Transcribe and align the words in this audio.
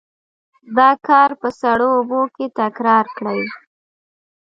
دا 0.77 0.89
کار 1.07 1.29
په 1.41 1.47
سړو 1.61 1.87
اوبو 1.97 2.21
کې 2.35 2.45
تکرار 2.59 3.05
کړئ. 3.17 3.41